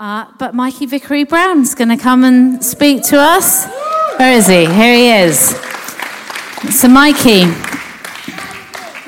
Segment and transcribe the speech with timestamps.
[0.00, 3.66] Uh, but Mikey Vickery Brown's going to come and speak to us.
[4.16, 4.64] Where is he?
[4.64, 5.48] Here he is.
[6.70, 7.46] So, Mikey,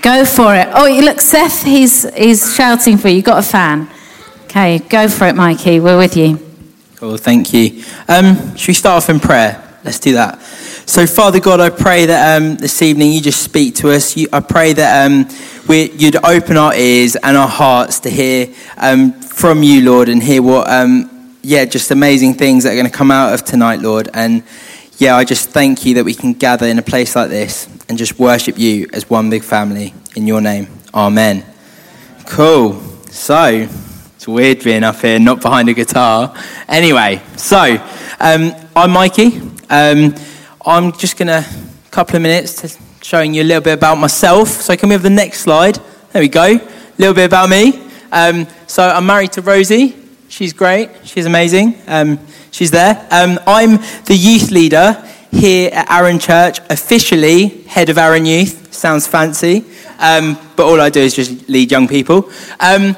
[0.02, 0.66] go for it.
[0.74, 3.16] Oh, look, Seth, he's, he's shouting for you.
[3.16, 3.88] You've got a fan.
[4.46, 5.78] Okay, go for it, Mikey.
[5.78, 6.40] We're with you.
[6.96, 7.84] Cool, thank you.
[8.08, 9.62] Um, should we start off in prayer?
[9.84, 10.42] Let's do that.
[10.42, 14.16] So, Father God, I pray that um, this evening you just speak to us.
[14.16, 15.28] You, I pray that um,
[15.68, 20.22] we, you'd open our ears and our hearts to hear um, from you, Lord, and
[20.22, 23.80] hear what, um, yeah, just amazing things that are going to come out of tonight,
[23.80, 24.10] Lord.
[24.12, 24.42] And
[24.98, 27.96] yeah, I just thank you that we can gather in a place like this and
[27.96, 29.94] just worship you as one big family.
[30.16, 31.44] In your name, Amen.
[32.26, 32.80] Cool.
[33.10, 33.68] So,
[34.16, 36.34] it's weird being up here, not behind a guitar.
[36.68, 37.76] Anyway, so
[38.20, 39.40] um, I'm Mikey.
[39.70, 40.14] Um,
[40.66, 43.96] I'm just going to, a couple of minutes to showing you a little bit about
[43.96, 44.48] myself.
[44.48, 45.78] So can we have the next slide?
[46.12, 46.44] There we go.
[46.44, 47.88] A little bit about me.
[48.12, 49.96] Um, so I'm married to Rosie.
[50.28, 50.90] She's great.
[51.02, 51.76] She's amazing.
[51.88, 52.20] Um,
[52.52, 53.04] she's there.
[53.10, 58.72] Um, I'm the youth leader here at Aaron Church, officially head of Aaron Youth.
[58.72, 59.64] Sounds fancy,
[59.98, 62.30] um, but all I do is just lead young people.
[62.60, 62.94] Um,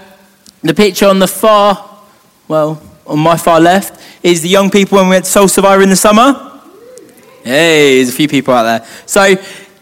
[0.60, 2.02] the picture on the far,
[2.48, 5.82] well, on my far left, is the young people when we went to Soul Survivor
[5.82, 6.60] in the summer.
[7.42, 8.86] Hey, there's a few people out there.
[9.06, 9.36] So,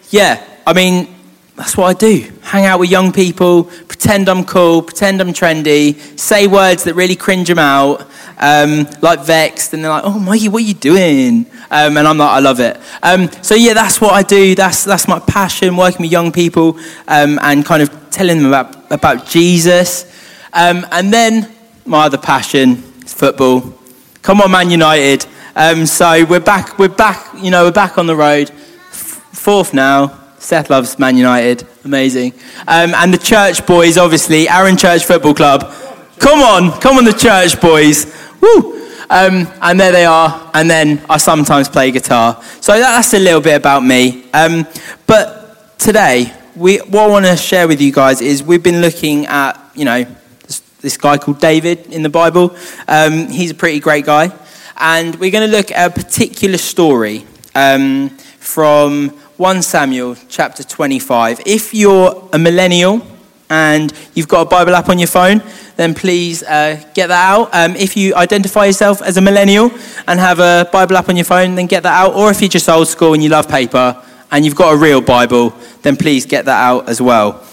[0.09, 1.13] yeah, I mean,
[1.55, 2.31] that's what I do.
[2.41, 7.15] Hang out with young people, pretend I'm cool, pretend I'm trendy, say words that really
[7.15, 8.07] cringe them out,
[8.39, 12.17] um, like vexed, and they're like, "Oh, Mikey, what are you doing?" Um, and I'm
[12.17, 14.55] like, "I love it." Um, so yeah, that's what I do.
[14.55, 18.91] That's that's my passion, working with young people um, and kind of telling them about
[18.91, 20.05] about Jesus.
[20.53, 21.51] Um, and then
[21.85, 23.73] my other passion is football.
[24.21, 25.25] Come on, Man United.
[25.55, 26.79] Um, so we're back.
[26.79, 27.27] We're back.
[27.37, 28.49] You know, we're back on the road.
[28.49, 30.20] F- fourth now.
[30.41, 31.67] Seth loves Man United.
[31.85, 32.33] Amazing.
[32.67, 35.71] Um, and the church boys, obviously, Aaron Church Football Club.
[36.17, 38.11] Come on, come on, the church boys.
[38.41, 38.73] Woo!
[39.11, 40.49] Um, and there they are.
[40.55, 42.41] And then I sometimes play guitar.
[42.59, 44.25] So that's a little bit about me.
[44.33, 44.65] Um,
[45.05, 49.27] but today, we, what I want to share with you guys is we've been looking
[49.27, 50.05] at, you know,
[50.47, 52.57] this, this guy called David in the Bible.
[52.87, 54.31] Um, he's a pretty great guy.
[54.77, 58.09] And we're going to look at a particular story um,
[58.39, 61.41] from 1 Samuel chapter 25.
[61.47, 63.01] If you're a millennial
[63.49, 65.41] and you've got a Bible app on your phone,
[65.77, 67.49] then please uh, get that out.
[67.51, 69.71] Um, if you identify yourself as a millennial
[70.07, 72.13] and have a Bible app on your phone, then get that out.
[72.13, 73.99] Or if you're just old school and you love paper
[74.29, 77.43] and you've got a real Bible, then please get that out as well.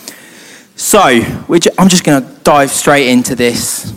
[0.77, 3.95] So, I'm just going to dive straight into this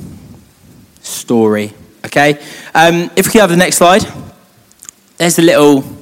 [1.02, 1.74] story.
[2.06, 2.40] Okay?
[2.74, 4.06] Um, if we could have the next slide.
[5.18, 6.01] There's a little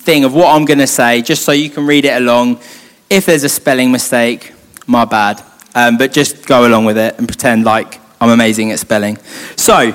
[0.00, 2.60] thing of what I'm going to say, just so you can read it along.
[3.08, 4.52] If there's a spelling mistake,
[4.86, 5.42] my bad.
[5.74, 9.18] Um, but just go along with it and pretend like I'm amazing at spelling.
[9.56, 9.94] So,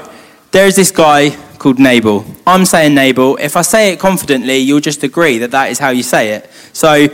[0.51, 2.25] there's this guy called Nabal.
[2.47, 3.37] I'm saying Nabal.
[3.37, 6.49] If I say it confidently, you'll just agree that that is how you say it.
[6.71, 7.07] So,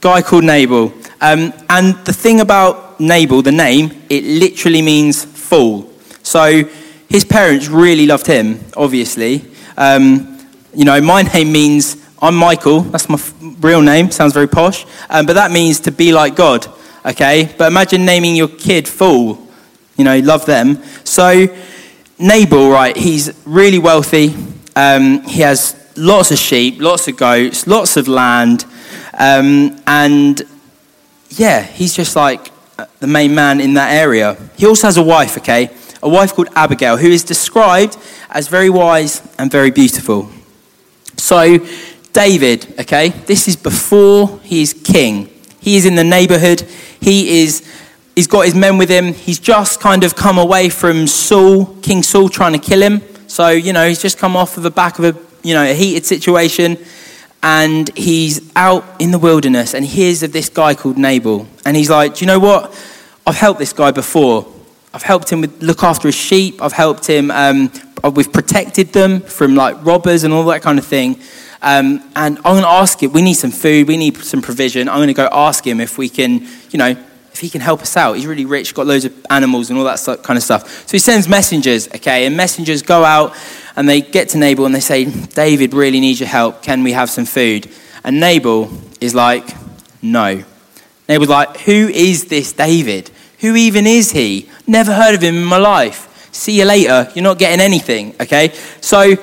[0.00, 0.92] guy called Nabal.
[1.20, 5.90] Um, and the thing about Nabal, the name, it literally means fool.
[6.22, 6.64] So,
[7.08, 9.44] his parents really loved him, obviously.
[9.76, 10.38] Um,
[10.74, 12.80] you know, my name means I'm Michael.
[12.80, 14.10] That's my f- real name.
[14.10, 14.84] Sounds very posh.
[15.08, 16.66] Um, but that means to be like God,
[17.04, 17.54] okay?
[17.56, 19.46] But imagine naming your kid Fool.
[19.96, 20.82] You know, love them.
[21.04, 21.46] So,
[22.18, 24.34] Nabal, right, he's really wealthy.
[24.74, 28.64] Um, he has lots of sheep, lots of goats, lots of land.
[29.16, 30.42] Um, and
[31.30, 32.50] yeah, he's just like
[32.98, 34.36] the main man in that area.
[34.56, 35.70] He also has a wife, okay?
[36.02, 37.96] a wife called Abigail, who is described
[38.30, 40.28] as very wise and very beautiful.
[41.16, 41.58] So,
[42.16, 45.28] David, okay, this is before he's king.
[45.60, 46.62] He is in the neighborhood.
[46.98, 47.62] He is,
[48.14, 49.12] he's got his men with him.
[49.12, 53.02] He's just kind of come away from Saul, King Saul, trying to kill him.
[53.26, 55.14] So, you know, he's just come off of the back of a,
[55.46, 56.78] you know, a heated situation.
[57.42, 61.46] And he's out in the wilderness and he hears of this guy called Nabal.
[61.66, 62.72] And he's like, do you know what?
[63.26, 64.50] I've helped this guy before.
[64.94, 66.62] I've helped him with, look after his sheep.
[66.62, 67.70] I've helped him, um,
[68.14, 71.20] we've protected them from like robbers and all that kind of thing.
[71.62, 74.88] Um, and I'm going to ask him, we need some food, we need some provision.
[74.88, 76.96] I'm going to go ask him if we can, you know,
[77.32, 78.14] if he can help us out.
[78.14, 80.88] He's really rich, got loads of animals and all that kind of stuff.
[80.88, 83.36] So he sends messengers, okay, and messengers go out
[83.76, 86.62] and they get to Nabal and they say, David really needs your help.
[86.62, 87.68] Can we have some food?
[88.04, 88.70] And Nabal
[89.00, 89.46] is like,
[90.00, 90.44] no.
[91.08, 93.10] Nabal's like, who is this David?
[93.40, 94.48] Who even is he?
[94.66, 96.30] Never heard of him in my life.
[96.32, 97.10] See you later.
[97.14, 98.52] You're not getting anything, okay?
[98.80, 99.16] So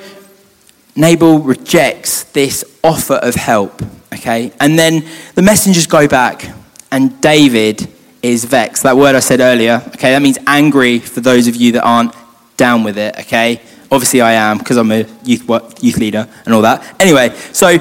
[0.96, 3.82] Nabal rejects this offer of help,
[4.12, 4.52] okay?
[4.60, 5.04] And then
[5.34, 6.48] the messengers go back,
[6.90, 7.88] and David
[8.22, 8.84] is vexed.
[8.84, 12.14] That word I said earlier, okay, that means angry for those of you that aren't
[12.56, 13.60] down with it, okay?
[13.90, 15.48] Obviously, I am because I'm a youth,
[15.82, 17.00] youth leader and all that.
[17.00, 17.78] Anyway, so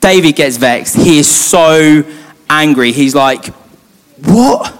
[0.00, 0.96] David gets vexed.
[0.96, 2.04] He is so
[2.48, 2.92] angry.
[2.92, 3.46] He's like,
[4.24, 4.76] What?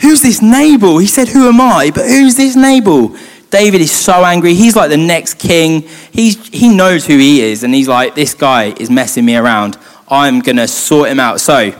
[0.00, 0.98] Who's this Nabal?
[0.98, 1.90] He said, Who am I?
[1.94, 3.16] But who's this Nabal?
[3.50, 4.54] David is so angry.
[4.54, 5.82] He's like the next king.
[6.12, 7.62] He's, he knows who he is.
[7.62, 9.78] And he's like, This guy is messing me around.
[10.08, 11.40] I'm going to sort him out.
[11.40, 11.72] So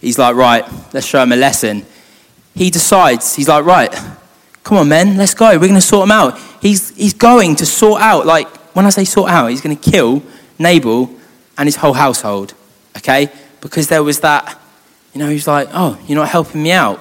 [0.00, 1.86] he's like, Right, let's show him a lesson.
[2.54, 3.92] He decides, He's like, Right,
[4.62, 5.50] come on, men, let's go.
[5.52, 6.38] We're going to sort him out.
[6.60, 9.90] He's, he's going to sort out, like, when I say sort out, he's going to
[9.90, 10.22] kill
[10.58, 11.10] Nabal
[11.56, 12.52] and his whole household.
[12.96, 13.30] Okay?
[13.60, 14.60] Because there was that,
[15.14, 17.00] you know, he's like, Oh, you're not helping me out.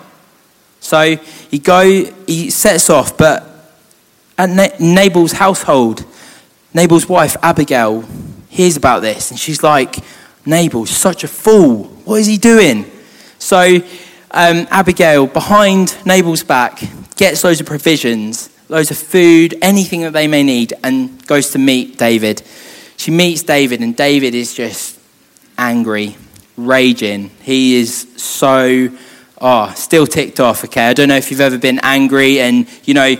[0.80, 1.18] So
[1.50, 1.84] he go,
[2.28, 3.55] he sets off, but
[4.38, 6.06] at Nabal's household,
[6.74, 8.04] Nabal's wife Abigail
[8.50, 9.98] hears about this, and she's like,
[10.46, 11.86] "Nabal's such a fool.
[12.06, 12.86] What is he doing?"
[13.40, 13.82] So
[14.32, 16.82] um, Abigail, behind Nabal's back,
[17.16, 21.60] gets loads of provisions, loads of food, anything that they may need, and goes to
[21.60, 22.42] meet David.
[22.98, 25.00] She meets David, and David is just
[25.58, 26.18] angry,
[26.58, 27.30] raging.
[27.42, 28.90] He is so
[29.42, 30.88] oh, still ticked off, okay?
[30.88, 33.16] I don't know if you've ever been angry and, you know,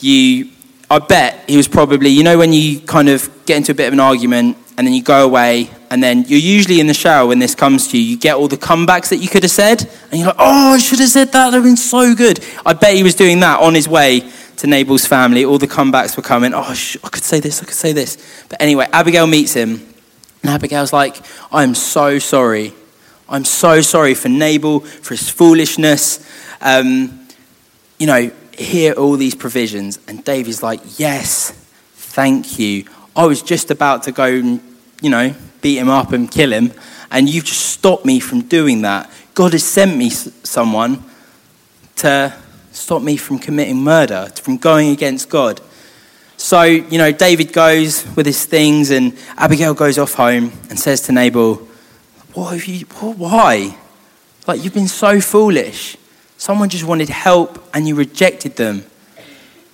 [0.00, 0.50] you,
[0.90, 3.88] I bet he was probably, you know, when you kind of get into a bit
[3.88, 7.26] of an argument and then you go away and then you're usually in the shower
[7.26, 9.82] when this comes to you, you get all the comebacks that you could have said
[10.10, 12.44] and you're like, oh, I should have said that, that would have been so good.
[12.64, 15.44] I bet he was doing that on his way to Nabal's family.
[15.44, 18.16] All the comebacks were coming, oh, I could say this, I could say this.
[18.48, 19.86] But anyway, Abigail meets him
[20.42, 21.16] and Abigail's like,
[21.52, 22.72] I'm so sorry
[23.28, 26.26] I'm so sorry for Nabal, for his foolishness.
[26.62, 27.28] Um,
[27.98, 29.98] you know, hear all these provisions.
[30.08, 31.52] And David's like, Yes,
[31.94, 32.84] thank you.
[33.16, 34.60] I was just about to go and,
[35.00, 36.72] you know, beat him up and kill him.
[37.10, 39.10] And you've just stopped me from doing that.
[39.34, 41.02] God has sent me someone
[41.96, 42.34] to
[42.72, 45.60] stop me from committing murder, from going against God.
[46.36, 51.00] So, you know, David goes with his things, and Abigail goes off home and says
[51.02, 51.56] to Nabal,
[52.34, 53.76] what have you, why?
[54.46, 55.96] Like, you've been so foolish.
[56.38, 58.84] Someone just wanted help and you rejected them.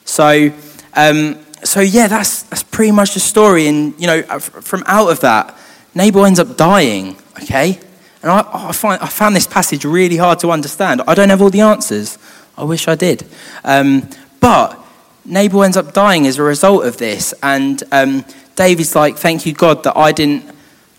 [0.06, 0.50] So,
[0.94, 3.68] um, so yeah, that's, that's pretty much the story.
[3.68, 5.56] And, you know, from out of that,
[5.94, 7.78] Nabal ends up dying, okay?
[8.22, 11.02] And I, I, find, I found this passage really hard to understand.
[11.06, 12.18] I don't have all the answers.
[12.56, 13.26] I wish I did.
[13.62, 14.08] Um,
[14.40, 14.82] but
[15.26, 17.34] Nabal ends up dying as a result of this.
[17.42, 18.24] And um,
[18.56, 20.53] David's like, thank you, God, that I didn't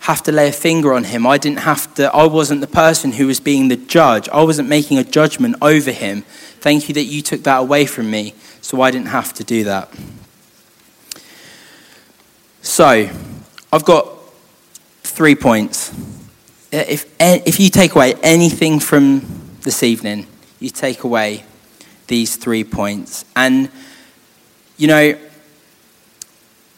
[0.06, 1.26] have to lay a finger on him.
[1.26, 4.28] I didn't have to, I wasn't the person who was being the judge.
[4.28, 6.22] I wasn't making a judgment over him.
[6.60, 9.64] Thank you that you took that away from me, so I didn't have to do
[9.64, 9.92] that.
[12.62, 13.10] So,
[13.72, 14.06] I've got
[15.02, 15.92] three points.
[16.70, 19.22] If, if you take away anything from
[19.62, 20.28] this evening,
[20.60, 21.42] you take away
[22.06, 23.24] these three points.
[23.34, 23.70] And,
[24.76, 25.18] you know,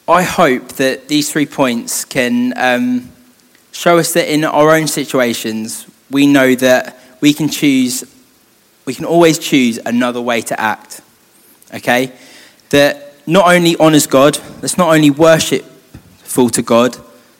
[0.07, 3.11] I hope that these three points can um,
[3.79, 8.03] show us that in our own situations, we know that we can choose,
[8.83, 10.99] we can always choose another way to act.
[11.73, 12.11] Okay?
[12.71, 16.97] That not only honors God, that's not only worshipful to God,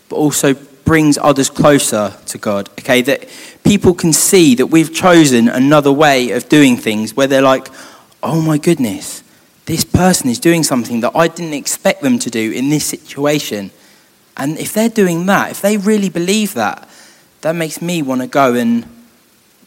[0.08, 0.54] but also
[0.86, 2.70] brings others closer to God.
[2.80, 3.02] Okay?
[3.02, 3.28] That
[3.66, 7.68] people can see that we've chosen another way of doing things where they're like,
[8.24, 9.24] oh my goodness,
[9.66, 13.72] this person is doing something that I didn't expect them to do in this situation.
[14.40, 16.90] And if they're doing that, if they really believe that,
[17.42, 18.86] that makes me want to go and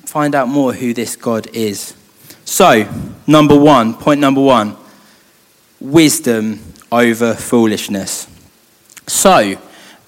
[0.05, 1.95] find out more who this God is.
[2.45, 2.91] So,
[3.27, 4.77] number one, point number one
[5.81, 6.61] wisdom
[6.91, 8.27] over foolishness.
[9.07, 9.57] So,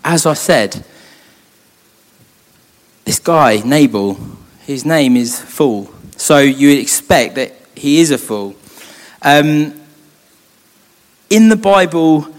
[0.05, 0.85] as I said,
[3.05, 4.19] this guy, Nabal,
[4.61, 5.93] his name is Fool.
[6.17, 8.55] So you would expect that he is a fool.
[9.21, 9.81] Um,
[11.29, 12.34] in the Bible,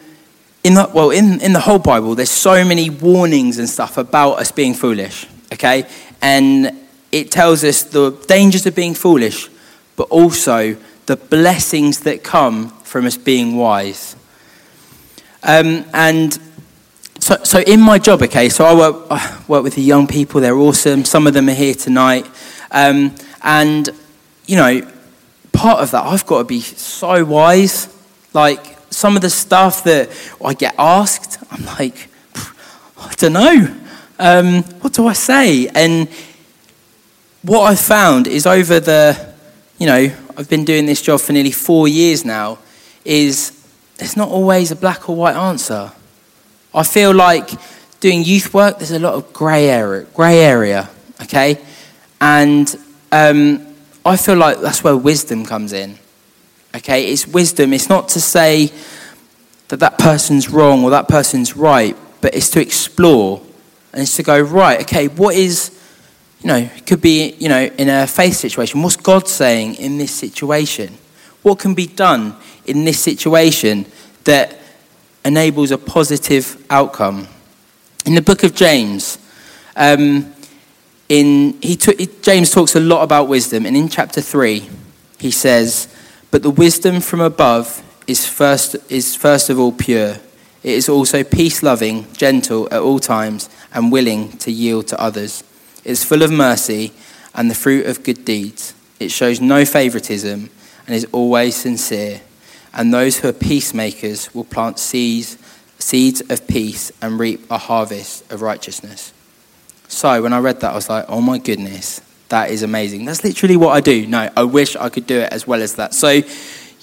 [0.65, 4.39] in the, well, in, in the whole Bible, there's so many warnings and stuff about
[4.39, 5.86] us being foolish, okay?
[6.24, 6.75] And
[7.12, 9.48] it tells us the dangers of being foolish,
[9.95, 14.15] but also the blessings that come from us being wise.
[15.43, 16.34] Um, and
[17.19, 20.41] so, so in my job, okay, so I work, I work with the young people,
[20.41, 21.05] they're awesome.
[21.05, 22.25] Some of them are here tonight.
[22.72, 23.88] Um, and,
[24.48, 24.91] you know,
[25.51, 27.88] part of that, I've got to be so wise.
[28.34, 30.10] Like, some of the stuff that
[30.44, 32.08] I get asked, I'm like,
[32.98, 33.75] I don't know.
[34.18, 35.68] Um, what do I say?
[35.68, 36.08] And
[37.42, 39.34] what I've found is over the,
[39.80, 42.58] you know, I've been doing this job for nearly four years now,
[43.04, 43.52] is
[43.98, 45.92] there's not always a black or white answer.
[46.74, 47.50] I feel like
[48.00, 50.90] doing youth work, there's a lot of grey area, grey area,
[51.22, 51.60] okay?
[52.22, 52.74] And
[53.12, 53.68] um,
[54.06, 56.00] I feel like that's where wisdom comes in.
[56.75, 57.72] Okay, it's wisdom.
[57.72, 58.70] It's not to say
[59.70, 63.41] that that person's wrong or that person's right, but it's to explore
[63.94, 65.72] and it's to go, right, okay, what is,
[66.41, 68.82] you know, could be, you know, in a faith situation.
[68.82, 70.98] What's God saying in this situation?
[71.44, 73.86] What can be done in this situation
[74.25, 74.60] that
[75.24, 77.29] enables a positive outcome?
[78.05, 79.17] In the book of James,
[79.77, 80.34] um,
[81.08, 84.70] in, he took, James talks a lot about wisdom, and in chapter 3,
[85.20, 85.95] he says,
[86.36, 90.18] But the wisdom from above is first, is first of all pure.
[90.63, 95.46] It is also peace loving, gentle at all times, and willing to yield to others.
[95.86, 96.92] It is full of mercy
[97.34, 98.74] and the fruit of good deeds.
[99.00, 100.50] It shows no favoritism
[100.86, 102.20] and is always sincere.
[102.74, 105.38] And those who are peacemakers will plant seeds,
[105.80, 109.13] seeds of peace and reap a harvest of righteousness.
[109.88, 113.05] So when I read that, I was like, oh my goodness, that is amazing.
[113.05, 114.08] That's literally what I do.
[114.08, 115.94] No, I wish I could do it as well as that.
[115.94, 116.22] So,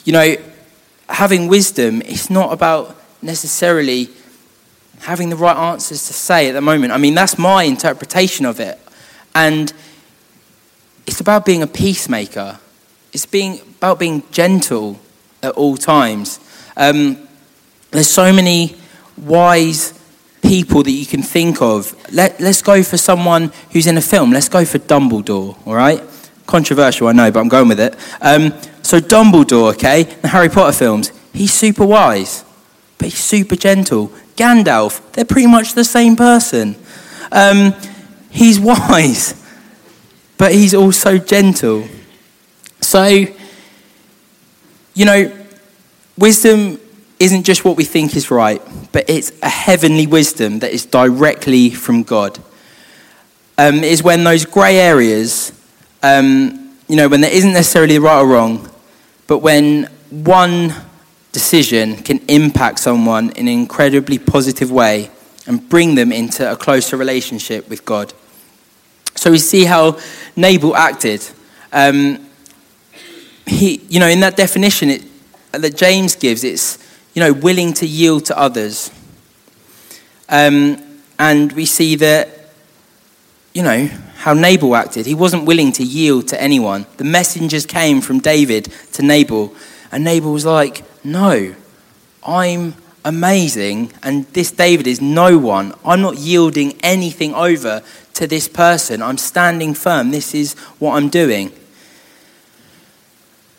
[0.04, 0.36] you know,
[1.08, 4.08] having wisdom, it's not about necessarily
[5.00, 6.92] having the right answers to say at the moment.
[6.92, 8.78] I mean, that's my interpretation of it.
[9.34, 9.72] And
[11.06, 12.60] it's about being a peacemaker,
[13.12, 15.00] it's being, about being gentle
[15.42, 16.38] at all times.
[16.76, 17.28] Um,
[17.90, 18.76] there's so many
[19.16, 19.92] wise
[20.42, 21.94] people that you can think of.
[22.12, 24.32] Let, let's go for someone who's in a film.
[24.32, 26.02] Let's go for Dumbledore, all right?
[26.46, 27.96] Controversial, I know, but I'm going with it.
[28.20, 32.44] Um, so, Dumbledore, okay, the Harry Potter films, he's super wise,
[32.98, 34.08] but he's super gentle.
[34.36, 36.76] Gandalf, they're pretty much the same person.
[37.30, 37.74] Um,
[38.30, 39.40] he's wise,
[40.36, 41.86] but he's also gentle.
[42.80, 45.32] So, you know,
[46.18, 46.78] wisdom
[47.22, 48.60] isn't just what we think is right,
[48.90, 52.38] but it's a heavenly wisdom that is directly from God.
[53.56, 55.52] Um, is when those grey areas,
[56.02, 58.68] um, you know, when there isn't necessarily right or wrong,
[59.28, 60.74] but when one
[61.30, 65.08] decision can impact someone in an incredibly positive way
[65.46, 68.12] and bring them into a closer relationship with God.
[69.14, 69.98] So we see how
[70.34, 71.24] Nabal acted.
[71.72, 72.26] Um,
[73.46, 75.04] he, you know, in that definition it,
[75.52, 76.81] that James gives, it's
[77.14, 78.90] you know, willing to yield to others.
[80.28, 80.82] Um,
[81.18, 82.28] and we see that,
[83.52, 85.06] you know, how Nabal acted.
[85.06, 86.86] He wasn't willing to yield to anyone.
[86.96, 89.54] The messengers came from David to Nabal,
[89.90, 91.54] and Nabal was like, No,
[92.24, 95.74] I'm amazing, and this David is no one.
[95.84, 97.82] I'm not yielding anything over
[98.14, 99.02] to this person.
[99.02, 100.10] I'm standing firm.
[100.10, 101.52] This is what I'm doing.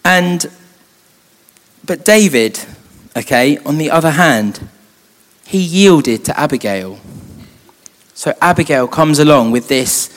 [0.05, 0.45] And,
[1.85, 2.59] but David,
[3.15, 4.67] Okay, on the other hand,
[5.45, 6.99] he yielded to Abigail.
[8.15, 10.09] So Abigail comes along with this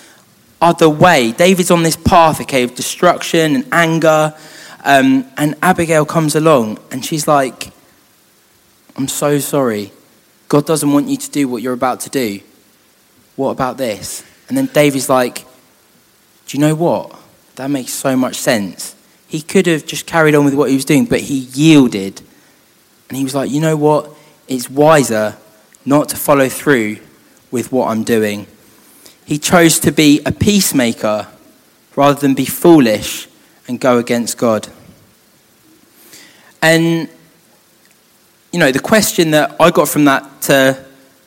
[0.60, 1.32] other way.
[1.32, 4.34] David's on this path, okay, of destruction and anger.
[4.84, 7.72] Um, and Abigail comes along and she's like,
[8.96, 9.92] I'm so sorry.
[10.48, 12.40] God doesn't want you to do what you're about to do.
[13.34, 14.24] What about this?
[14.48, 15.44] And then David's like,
[16.46, 17.14] Do you know what?
[17.56, 18.94] That makes so much sense.
[19.28, 22.22] He could have just carried on with what he was doing, but he yielded
[23.08, 24.10] and he was like, you know what?
[24.48, 25.36] It's wiser
[25.84, 26.98] not to follow through
[27.50, 28.46] with what I'm doing.
[29.24, 31.28] He chose to be a peacemaker
[31.94, 33.28] rather than be foolish
[33.68, 34.68] and go against God.
[36.62, 37.08] And,
[38.52, 40.84] you know, the question that I got from that to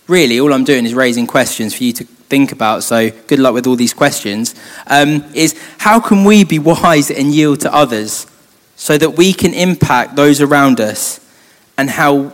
[0.07, 2.83] really, all I'm doing is raising questions for you to think about.
[2.83, 4.55] So good luck with all these questions.
[4.87, 8.27] Um, is how can we be wise and yield to others
[8.75, 11.19] so that we can impact those around us
[11.79, 12.33] and how,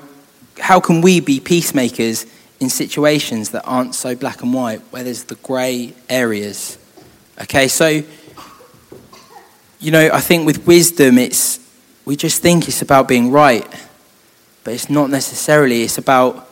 [0.59, 2.25] how can we be peacemakers
[2.59, 6.79] in situations that aren't so black and white, where there's the grey areas.
[7.43, 8.01] Okay, so,
[9.79, 11.59] you know, I think with wisdom, it's,
[12.05, 13.67] we just think it's about being right,
[14.63, 15.83] but it's not necessarily.
[15.83, 16.49] It's about,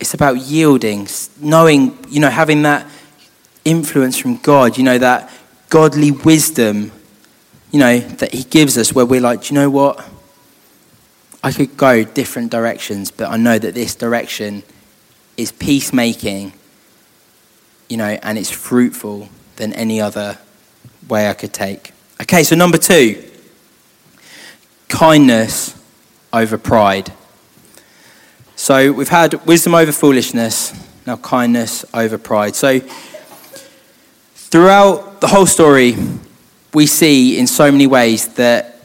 [0.00, 1.06] it's about yielding,
[1.38, 2.86] knowing, you know, having that
[3.62, 5.30] influence from God, you know, that
[5.68, 6.92] godly wisdom,
[7.70, 10.13] you know, that He gives us, where we're like, do you know what?
[11.44, 14.62] I could go different directions, but I know that this direction
[15.36, 16.54] is peacemaking,
[17.90, 20.38] you know, and it's fruitful than any other
[21.06, 21.92] way I could take.
[22.22, 23.22] Okay, so number two
[24.88, 25.78] kindness
[26.32, 27.12] over pride.
[28.56, 30.72] So we've had wisdom over foolishness,
[31.06, 32.56] now kindness over pride.
[32.56, 32.80] So
[34.34, 35.94] throughout the whole story,
[36.72, 38.80] we see in so many ways that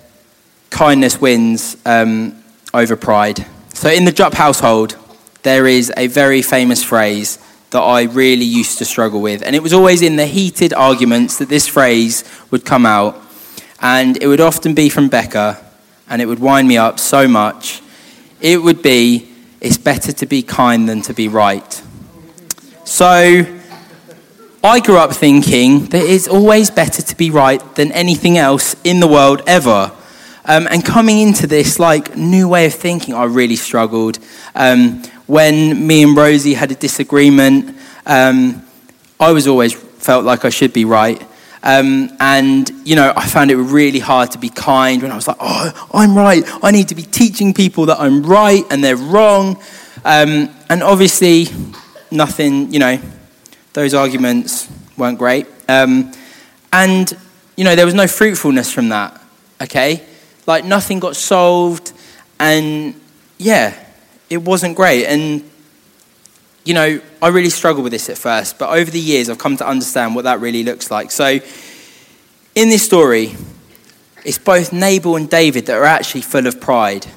[0.71, 2.35] kindness wins um,
[2.73, 3.45] over pride.
[3.73, 4.97] So, in the Jupp household,
[5.43, 7.39] there is a very famous phrase
[7.71, 9.43] that I really used to struggle with.
[9.43, 13.15] And it was always in the heated arguments that this phrase would come out.
[13.81, 15.65] And it would often be from Becca.
[16.09, 17.81] and it would wind me up so much,
[18.41, 19.29] it would be
[19.61, 21.83] it's better to be kind than to be right.
[22.83, 23.45] So
[24.63, 28.99] I grew up thinking that it's always better to be right than anything else in
[28.99, 29.91] the world ever.
[30.49, 34.17] Um, and coming into this like new way of thinking, I really struggled.
[34.55, 37.77] Um, when me and Rosie had a disagreement,
[38.07, 38.65] um,
[39.19, 41.21] I was always felt like I should be right.
[41.61, 45.27] Um, and, you know, I found it really hard to be kind when I was
[45.27, 46.43] like, oh, I'm right.
[46.63, 49.61] I need to be teaching people that I'm right and they're wrong.
[50.03, 51.45] Um, and obviously,
[52.09, 52.99] nothing, you know,
[53.73, 55.45] those arguments weren't great.
[55.67, 56.11] Um,
[56.73, 57.15] and,
[57.55, 59.21] you know, there was no fruitfulness from that,
[59.61, 60.07] okay?
[60.49, 61.93] Like, nothing got solved.
[62.39, 62.99] And,
[63.37, 63.73] yeah,
[64.29, 65.05] it wasn't great.
[65.05, 65.49] And
[66.69, 69.57] you know, I really struggled with this at first, but over the years I've come
[69.57, 71.09] to understand what that really looks like.
[71.09, 71.39] So,
[72.53, 73.35] in this story,
[74.23, 77.07] it's both Nabal and David that are actually full of pride.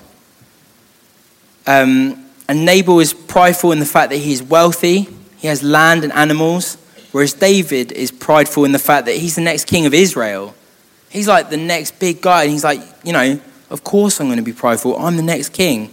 [1.67, 6.13] Um, and Nabal is prideful in the fact that he's wealthy, he has land and
[6.13, 6.77] animals,
[7.13, 10.55] whereas David is prideful in the fact that he's the next king of Israel.
[11.13, 13.39] He's like the next big guy, and he's like, you know,
[13.71, 14.97] of course I'm going to be prideful.
[14.97, 15.93] I'm the next king.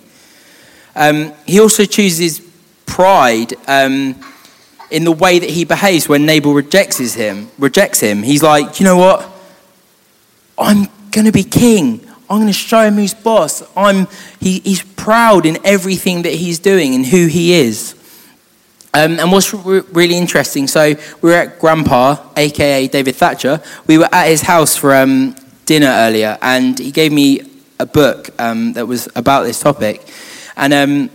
[0.96, 2.42] Um, he also chooses
[2.86, 4.16] pride um,
[4.90, 7.50] in the way that he behaves when Nabal rejects him.
[7.58, 8.24] Rejects him.
[8.24, 9.30] He's like, you know what?
[10.58, 12.00] I'm going to be king.
[12.30, 13.62] I'm going to show him who's boss.
[13.76, 14.08] I'm,
[14.40, 17.94] he, he's proud in everything that he's doing and who he is.
[18.94, 23.62] Um, and what's re- really interesting, so we were at Grandpa, aka David Thatcher.
[23.86, 27.42] We were at his house for um, dinner earlier, and he gave me
[27.80, 30.12] a book um, that was about this topic.
[30.58, 31.10] And um,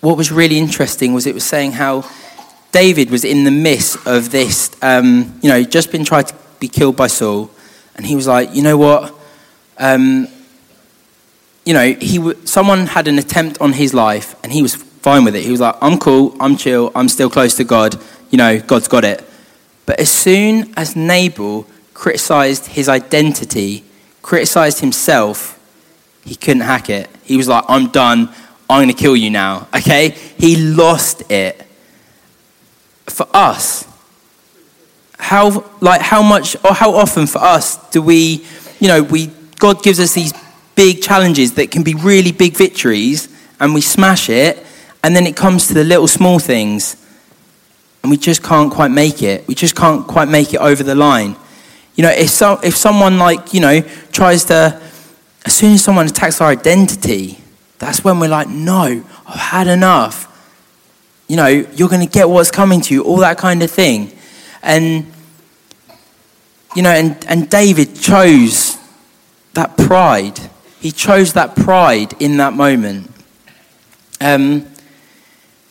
[0.00, 2.04] what was really interesting was it was saying how
[2.72, 6.68] David was in the midst of this, um, you know, just been tried to be
[6.68, 7.48] killed by Saul,
[7.94, 9.14] and he was like, you know what?
[9.78, 10.26] Um,
[11.64, 15.24] you know, he w- someone had an attempt on his life, and he was fine
[15.24, 15.44] with it.
[15.44, 18.00] He was like, I'm cool, I'm chill, I'm still close to God.
[18.30, 19.22] You know, God's got it.
[19.84, 23.84] But as soon as Nabal criticized his identity,
[24.22, 25.58] criticized himself,
[26.24, 27.10] he couldn't hack it.
[27.24, 28.30] He was like, I'm done.
[28.70, 29.68] I'm going to kill you now.
[29.74, 30.10] Okay?
[30.38, 31.60] He lost it.
[33.08, 33.86] For us,
[35.18, 38.46] how like how much or how often for us do we,
[38.78, 39.26] you know, we
[39.58, 40.32] God gives us these
[40.76, 44.64] big challenges that can be really big victories and we smash it
[45.04, 46.96] and then it comes to the little small things
[48.02, 49.46] and we just can't quite make it.
[49.46, 51.36] We just can't quite make it over the line.
[51.94, 53.80] You know, if so, if someone like, you know,
[54.12, 54.80] tries to
[55.44, 57.38] as soon as someone attacks our identity,
[57.78, 60.28] that's when we're like, no, I've had enough.
[61.28, 64.12] You know, you're going to get what's coming to you, all that kind of thing.
[64.62, 65.12] And,
[66.76, 68.78] you know, and, and David chose
[69.54, 70.38] that pride.
[70.80, 73.10] He chose that pride in that moment.
[74.20, 74.71] Um,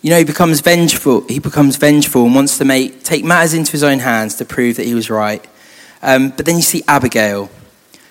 [0.02, 1.22] you know, he becomes vengeful.
[1.28, 4.78] He becomes vengeful and wants to make, take matters into his own hands to prove
[4.78, 5.46] that he was right.
[6.02, 7.50] Um, but then you see Abigail.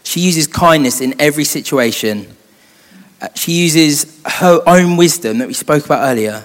[0.05, 2.27] She uses kindness in every situation.
[3.21, 6.45] Uh, she uses her own wisdom that we spoke about earlier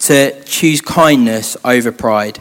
[0.00, 2.40] to choose kindness over pride.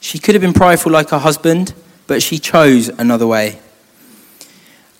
[0.00, 1.74] She could have been prideful like her husband,
[2.06, 3.60] but she chose another way.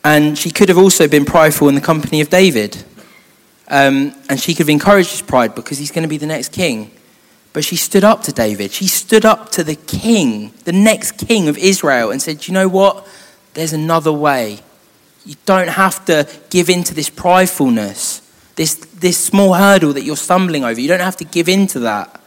[0.05, 2.85] And she could have also been prideful in the company of David.
[3.73, 6.53] Um, and she could have encouraged his pride because he's going to be the next
[6.53, 6.91] king.
[7.55, 8.71] But she stood up to David.
[8.71, 12.69] She stood up to the king, the next king of Israel, and said, You know
[12.69, 13.09] what?
[13.55, 14.61] There's another way.
[15.25, 18.21] You don't have to give in to this pridefulness,
[18.57, 20.79] this, this small hurdle that you're stumbling over.
[20.79, 22.21] You don't have to give in to that.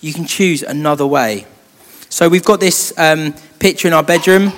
[0.00, 1.46] You can choose another way.
[2.08, 4.52] So we've got this um, picture in our bedroom.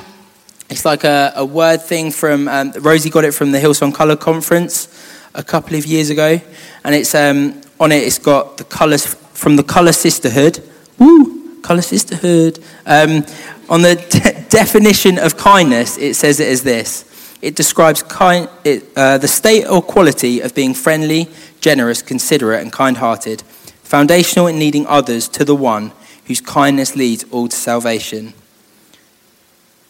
[0.70, 4.16] It's like a, a word thing from, um, Rosie got it from the Hillsong Colour
[4.16, 4.86] Conference
[5.34, 6.40] a couple of years ago.
[6.84, 10.62] And it's um, on it, it's got the colours from the Colour Sisterhood.
[10.98, 11.60] Woo!
[11.62, 12.58] Colour Sisterhood.
[12.86, 13.24] Um,
[13.68, 17.04] on the de- definition of kindness, it says it as this
[17.40, 21.28] it describes kind, it, uh, the state or quality of being friendly,
[21.60, 23.42] generous, considerate, and kind hearted,
[23.82, 25.92] foundational in leading others to the one
[26.26, 28.34] whose kindness leads all to salvation.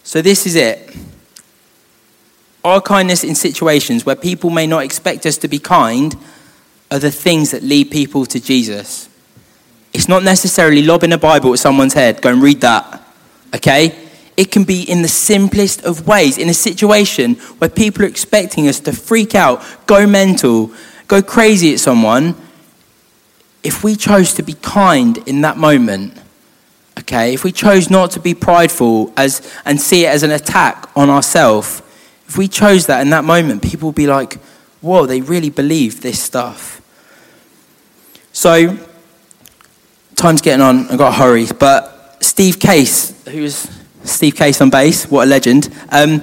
[0.02, 0.94] So, this is it.
[2.64, 6.16] Our kindness in situations where people may not expect us to be kind
[6.90, 9.08] are the things that lead people to Jesus.
[9.92, 13.02] It's not necessarily lobbing a Bible at someone's head, go and read that,
[13.54, 13.96] okay?
[14.36, 18.68] It can be in the simplest of ways, in a situation where people are expecting
[18.68, 20.72] us to freak out, go mental,
[21.08, 22.36] go crazy at someone.
[23.62, 26.16] If we chose to be kind in that moment,
[27.00, 30.88] okay, if we chose not to be prideful as, and see it as an attack
[30.96, 31.82] on ourselves,
[32.28, 34.34] If we chose that in that moment, people would be like,
[34.80, 36.80] whoa, they really believe this stuff.
[38.32, 38.78] So,
[40.14, 41.46] time's getting on, I've got to hurry.
[41.58, 43.68] But Steve Case, who's
[44.04, 45.68] Steve Case on bass, what a legend.
[45.90, 46.22] Um,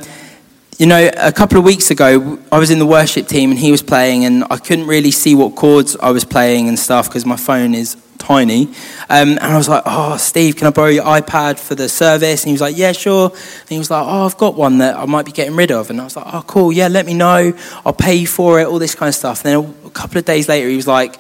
[0.78, 3.72] you know, a couple of weeks ago, I was in the worship team and he
[3.72, 7.26] was playing, and I couldn't really see what chords I was playing and stuff because
[7.26, 8.68] my phone is tiny.
[9.10, 12.44] Um, and I was like, Oh, Steve, can I borrow your iPad for the service?
[12.44, 13.30] And he was like, Yeah, sure.
[13.30, 15.90] And he was like, Oh, I've got one that I might be getting rid of.
[15.90, 16.72] And I was like, Oh, cool.
[16.72, 17.54] Yeah, let me know.
[17.86, 19.46] I'll pay you for it, all this kind of stuff.
[19.46, 21.20] And then a couple of days later, he was like,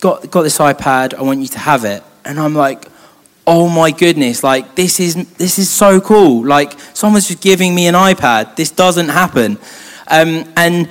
[0.00, 1.14] Got, got this iPad.
[1.14, 2.02] I want you to have it.
[2.24, 2.90] And I'm like,
[3.46, 6.44] oh my goodness, like this is this is so cool.
[6.44, 8.56] Like someone's just giving me an iPad.
[8.56, 9.58] This doesn't happen.
[10.08, 10.88] Um, and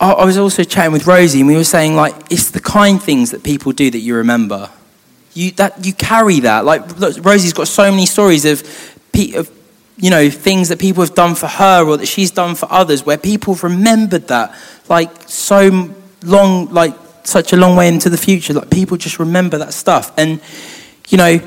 [0.00, 3.32] I, was also chatting with Rosie, and we were saying like it's the kind things
[3.32, 4.70] that people do that you remember.
[5.34, 6.64] You that you carry that.
[6.64, 8.62] Like look, Rosie's got so many stories of,
[9.34, 9.50] of
[9.96, 13.04] you know things that people have done for her or that she's done for others,
[13.04, 14.54] where people remembered that
[14.88, 18.54] like so long, like such a long way into the future.
[18.54, 20.40] Like people just remember that stuff and
[21.08, 21.40] you know,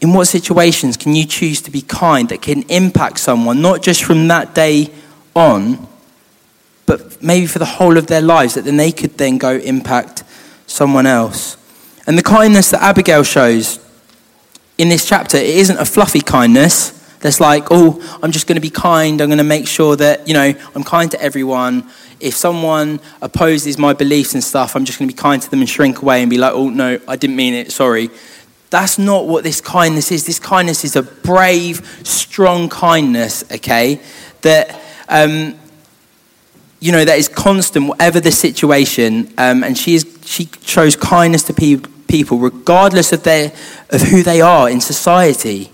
[0.00, 4.04] in what situations can you choose to be kind that can impact someone, not just
[4.04, 4.90] from that day
[5.34, 5.86] on,
[6.90, 10.24] but maybe for the whole of their lives, that then they could then go impact
[10.66, 11.56] someone else?
[12.08, 13.78] And the kindness that Abigail shows
[14.76, 18.60] in this chapter, it isn't a fluffy kindness that's like, oh, I'm just going to
[18.60, 19.20] be kind.
[19.20, 21.88] I'm going to make sure that, you know, I'm kind to everyone.
[22.18, 25.60] If someone opposes my beliefs and stuff, I'm just going to be kind to them
[25.60, 27.70] and shrink away and be like, oh, no, I didn't mean it.
[27.70, 28.10] Sorry.
[28.70, 30.26] That's not what this kindness is.
[30.26, 34.00] This kindness is a brave, strong kindness, okay?
[34.42, 35.54] That, um,
[36.80, 39.32] you know, that is constant, whatever the situation.
[39.36, 41.76] Um, and she, is, she shows kindness to pe-
[42.08, 43.52] people, regardless of, their,
[43.90, 45.70] of who they are in society.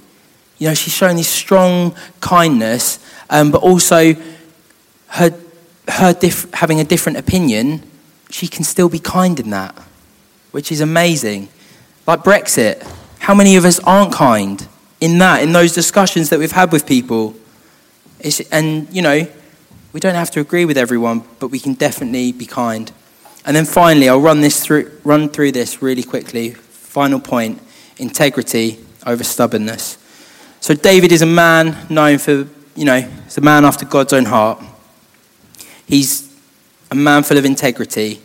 [0.59, 2.99] You know, she's showing this strong kindness,
[3.31, 4.15] um, but also
[5.09, 5.39] her,
[5.89, 7.83] her diff- having a different opinion,
[8.31, 9.75] she can still be kind in that,
[10.51, 11.49] which is amazing.
[12.07, 12.83] Like Brexit.
[13.19, 14.69] How many of us aren't kind
[15.01, 17.35] in that, in those discussions that we've had with people?
[18.21, 19.27] It's, and, you know,
[19.97, 22.93] we don't have to agree with everyone, but we can definitely be kind.
[23.47, 26.51] And then finally, I'll run, this through, run through this really quickly.
[26.51, 27.63] Final point
[27.97, 29.97] integrity over stubbornness.
[30.61, 34.27] So, David is a man known for, you know, he's a man after God's own
[34.27, 34.63] heart.
[35.87, 36.31] He's
[36.91, 38.21] a man full of integrity.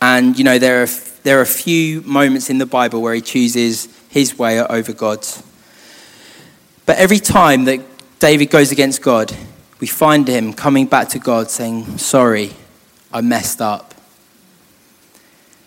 [0.00, 0.88] And, you know, there are
[1.24, 5.42] there are a few moments in the Bible where he chooses his way over God's.
[6.86, 7.80] But every time that
[8.20, 9.34] David goes against God,
[9.80, 12.52] we find him coming back to God saying, Sorry,
[13.12, 13.94] I messed up.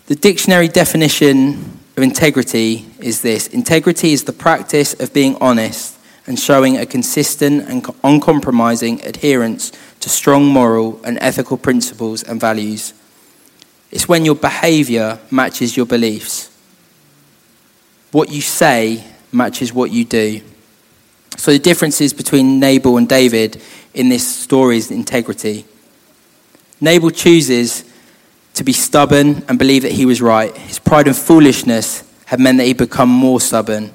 [0.08, 6.40] The dictionary definition of integrity is this integrity is the practice of being honest and
[6.40, 12.94] showing a consistent and uncompromising adherence to strong moral and ethical principles and values.
[13.92, 16.52] It's when your behavior matches your beliefs.
[18.12, 20.42] What you say matches what you do.
[21.38, 23.62] So the differences between Nabal and David
[23.98, 25.66] in this story is integrity.
[26.80, 27.84] Nabal chooses
[28.54, 30.56] to be stubborn and believe that he was right.
[30.56, 33.92] His pride and foolishness had meant that he'd become more stubborn.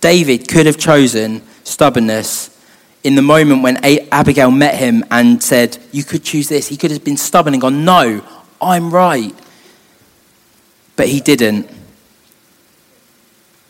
[0.00, 2.56] David could have chosen stubbornness
[3.04, 3.76] in the moment when
[4.10, 6.68] Abigail met him and said, You could choose this.
[6.68, 8.24] He could have been stubborn and gone, No,
[8.60, 9.34] I'm right.
[10.96, 11.70] But he didn't.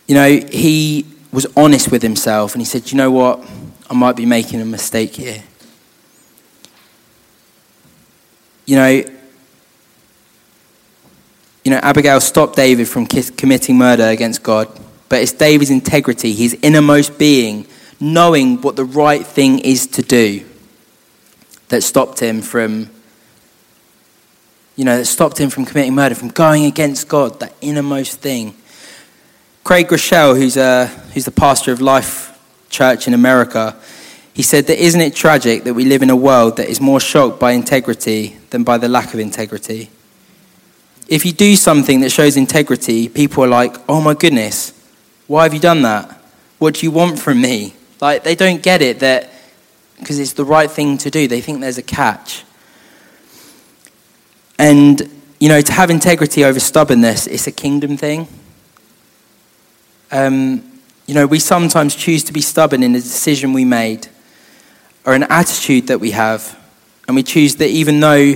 [0.06, 3.44] You know, he was honest with himself and he said, You know what?
[3.90, 5.42] I might be making a mistake here.
[8.68, 8.88] You know,
[11.64, 14.68] you know, Abigail stopped David from committing murder against God,
[15.09, 17.66] but it's David's integrity, his innermost being,
[17.98, 20.44] knowing what the right thing is to do,
[21.68, 22.90] that stopped him from
[24.76, 28.54] you know, that stopped him from committing murder, from going against God, that innermost thing.
[29.64, 33.74] Craig Groeschel, who's, a, who's the pastor of Life Church in America,
[34.38, 37.01] he said that isn't it tragic that we live in a world that is more
[37.01, 39.90] shocked by integrity than by the lack of integrity?
[41.09, 44.72] If you do something that shows integrity, people are like, oh my goodness,
[45.27, 46.22] why have you done that?
[46.59, 47.74] What do you want from me?
[48.01, 49.33] Like, they don't get it that
[49.98, 51.27] because it's the right thing to do.
[51.27, 52.44] They think there's a catch.
[54.57, 55.03] And,
[55.40, 58.29] you know, to have integrity over stubbornness, it's a kingdom thing.
[60.12, 64.07] Um, you know, we sometimes choose to be stubborn in a decision we made
[65.08, 66.54] or an attitude that we have.
[67.06, 68.34] And we choose that even though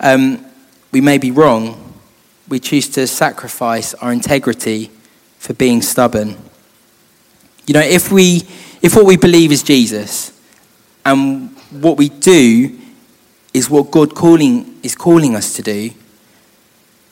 [0.00, 0.42] um,
[0.90, 2.00] we may be wrong,
[2.48, 4.90] we choose to sacrifice our integrity
[5.38, 6.38] for being stubborn.
[7.66, 8.42] You know, if, we,
[8.80, 10.32] if what we believe is Jesus
[11.04, 12.78] and what we do
[13.52, 15.90] is what God calling, is calling us to do,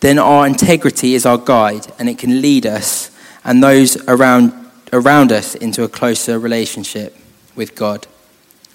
[0.00, 3.10] then our integrity is our guide and it can lead us
[3.44, 4.54] and those around,
[4.90, 7.14] around us into a closer relationship
[7.54, 8.06] with God.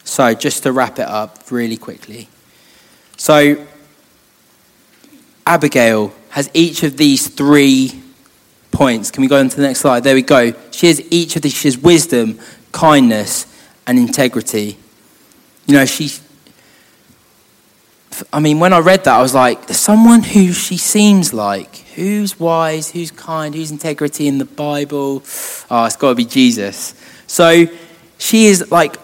[0.08, 2.30] So, just to wrap it up really quickly.
[3.18, 3.68] So,
[5.46, 8.02] Abigail has each of these three
[8.72, 9.12] points.
[9.12, 10.06] Can we go on to the next slide?
[10.06, 10.54] There we go.
[10.72, 11.54] She has each of these.
[11.54, 12.40] She has wisdom,
[12.72, 13.48] kindness,
[13.86, 14.78] and integrity.
[15.66, 16.10] You know, she.
[18.32, 21.76] I mean, when I read that, I was like, someone who she seems like.
[21.96, 25.24] Who's wise, who's kind, who's integrity in the Bible?
[25.70, 26.96] Oh, it's got to be Jesus.
[27.28, 27.66] So
[28.18, 28.96] she is like,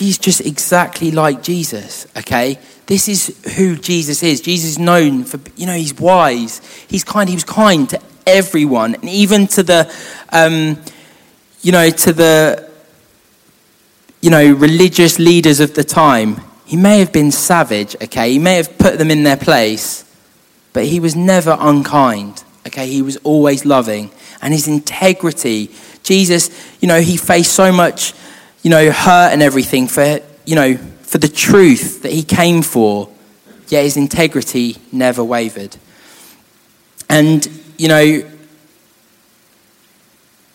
[0.00, 2.58] she's just exactly like Jesus, okay?
[2.86, 4.40] This is who Jesus is.
[4.40, 8.94] Jesus is known for, you know, he's wise, he's kind, he was kind to everyone,
[8.94, 9.94] and even to the,
[10.30, 10.78] um,
[11.60, 12.70] you know, to the,
[14.22, 16.40] you know, religious leaders of the time.
[16.64, 18.32] He may have been savage, okay?
[18.32, 20.06] He may have put them in their place,
[20.72, 22.86] but he was never unkind, okay?
[22.86, 24.10] He was always loving.
[24.40, 25.70] And his integrity,
[26.02, 26.48] Jesus,
[26.80, 28.14] you know, he faced so much,
[28.62, 33.08] you know, hurt and everything for, you know, for the truth that he came for,
[33.68, 35.76] yet his integrity never wavered.
[37.08, 38.30] And, you know,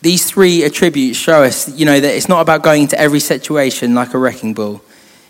[0.02, 3.94] these three attributes show us, you know, that it's not about going into every situation
[3.94, 4.80] like a wrecking ball.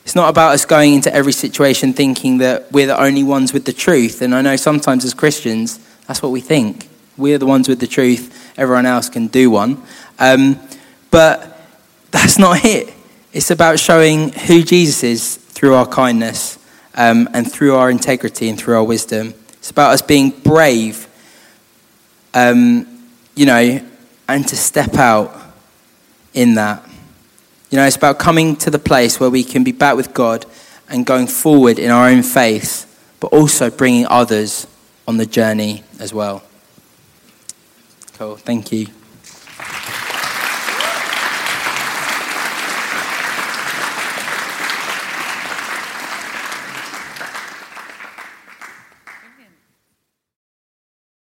[0.05, 3.65] It's not about us going into every situation thinking that we're the only ones with
[3.65, 4.23] the truth.
[4.23, 6.89] And I know sometimes as Christians, that's what we think.
[7.17, 9.83] We're the ones with the truth, everyone else can do one.
[10.19, 10.61] Um,
[11.11, 11.56] but
[12.17, 12.93] that's not it.
[13.33, 16.59] It's about showing who Jesus is through our kindness
[16.95, 19.35] um, and through our integrity and through our wisdom.
[19.59, 21.07] It's about us being brave,
[22.33, 22.87] um,
[23.35, 23.81] you know,
[24.29, 25.39] and to step out
[26.33, 26.89] in that.
[27.71, 30.47] You know, it's about coming to the place where we can be back with God
[30.89, 32.85] and going forward in our own faith,
[33.21, 34.67] but also bringing others
[35.07, 36.43] on the journey as well.
[38.15, 38.37] Cool.
[38.37, 38.87] Thank you.